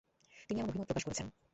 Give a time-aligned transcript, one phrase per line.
[0.47, 1.27] তিনি এমন অভিমত প্রকাশ করেছেন।